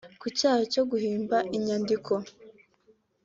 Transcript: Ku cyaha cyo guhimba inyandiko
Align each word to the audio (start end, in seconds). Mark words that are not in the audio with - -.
Ku 0.21 0.27
cyaha 0.37 0.63
cyo 0.73 0.83
guhimba 0.91 1.37
inyandiko 1.57 2.13